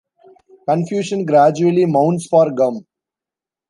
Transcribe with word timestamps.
Confusion 0.67 1.25
gradually 1.27 1.85
mounts 1.85 2.25
for 2.25 2.47
Gumm. 2.49 2.85